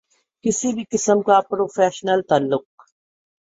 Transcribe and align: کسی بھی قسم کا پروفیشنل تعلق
کسی 0.45 0.73
بھی 0.73 0.83
قسم 0.91 1.21
کا 1.21 1.39
پروفیشنل 1.49 2.21
تعلق 2.29 2.63